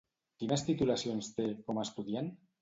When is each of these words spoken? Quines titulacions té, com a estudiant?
Quines 0.43 0.63
titulacions 0.69 1.29
té, 1.37 1.47
com 1.69 1.83
a 1.83 1.85
estudiant? 1.91 2.35